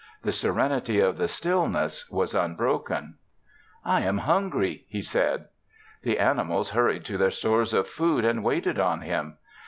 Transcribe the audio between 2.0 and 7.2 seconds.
was unbroken. "I am hungry," he said. The animals hurried to